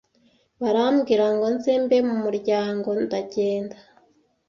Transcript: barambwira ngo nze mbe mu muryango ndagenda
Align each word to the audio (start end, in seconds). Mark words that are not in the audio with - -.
barambwira 0.61 1.25
ngo 1.33 1.45
nze 1.55 1.73
mbe 1.83 1.97
mu 2.07 2.15
muryango 2.23 2.89
ndagenda 3.03 3.77